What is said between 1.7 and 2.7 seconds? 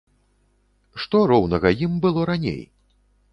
ім было раней?